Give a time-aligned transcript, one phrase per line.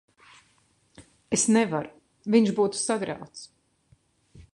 [1.37, 1.93] Es nevaru.
[2.37, 3.45] Viņš būtu sagrauts.